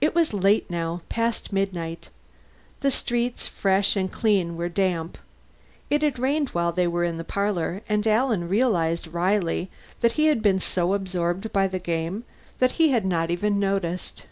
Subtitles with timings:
[0.00, 2.08] It was late now, past midnight.
[2.80, 5.16] The streets, fresh and clean, were damp.
[5.88, 9.70] It had rained while they were in the parlor, and Alan realized wryly
[10.02, 12.24] he had been so absorbed by the game
[12.58, 14.24] that he had not even noticed.